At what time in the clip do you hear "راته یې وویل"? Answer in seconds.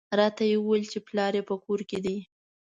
0.19-0.85